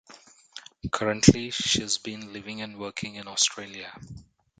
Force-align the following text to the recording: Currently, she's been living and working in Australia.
Currently, 0.91 1.51
she's 1.51 1.99
been 1.99 2.33
living 2.33 2.59
and 2.63 2.79
working 2.79 3.13
in 3.13 3.27
Australia. 3.27 3.93